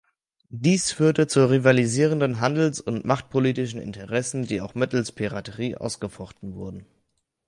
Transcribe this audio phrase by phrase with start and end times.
[0.49, 6.87] Dies führte zu rivalisierenden Handels- und machtpolitischen Interessen, die auch mittels Piraterie ausgefochten wurden.